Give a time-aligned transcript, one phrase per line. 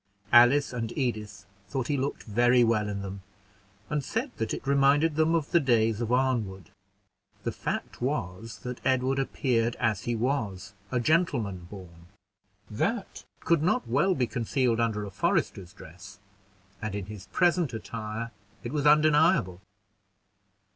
[0.33, 3.21] Alice and Edith thought he looked very well in them,
[3.87, 6.71] and said that it reminded them of the days of Arnwood.
[7.43, 12.07] The fact was, that Edward appeared as he was a gentleman born;
[12.67, 16.17] that could not well be concealed under a forester's dress,
[16.81, 18.31] and in his present attire
[18.63, 19.61] it was undeniable.